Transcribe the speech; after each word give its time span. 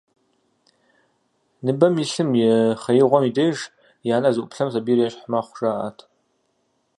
Ныбэм 1.65 1.93
илъым 2.03 2.29
и 2.43 2.45
хъеигъуэм 2.81 3.23
и 3.29 3.31
деж, 3.37 3.57
и 4.07 4.09
анэр 4.15 4.33
зыӀуплъэм 4.35 4.69
сабийр 4.73 4.99
ещхь 5.07 5.25
мэхъу, 5.31 5.55
жаӀэрт. 5.57 5.99